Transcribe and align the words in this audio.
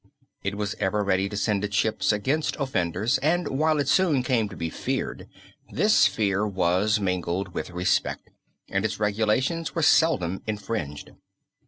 It 0.43 0.55
was 0.55 0.73
ever 0.79 1.03
ready 1.03 1.29
to 1.29 1.37
send 1.37 1.63
its 1.63 1.75
ships 1.75 2.11
against 2.11 2.55
offenders 2.59 3.19
and 3.19 3.47
while 3.49 3.77
it 3.79 3.87
soon 3.87 4.23
came 4.23 4.49
to 4.49 4.55
be 4.55 4.71
feared, 4.71 5.27
this 5.71 6.07
fear 6.07 6.47
was 6.47 6.99
mingled 6.99 7.49
with 7.53 7.69
respect, 7.69 8.31
and 8.67 8.83
its 8.83 8.99
regulations 8.99 9.75
were 9.75 9.83
seldom 9.83 10.41
infringed. 10.47 11.11